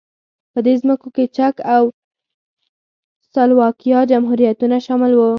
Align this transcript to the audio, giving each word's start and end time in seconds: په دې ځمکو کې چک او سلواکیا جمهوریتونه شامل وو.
په 0.53 0.59
دې 0.65 0.73
ځمکو 0.81 1.07
کې 1.15 1.25
چک 1.35 1.55
او 1.75 1.83
سلواکیا 3.33 3.99
جمهوریتونه 4.11 4.77
شامل 4.85 5.11
وو. 5.15 5.29